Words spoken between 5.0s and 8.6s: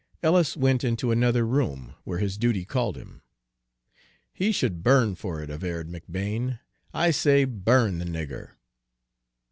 for it," averred McBane. "I say, burn the nigger."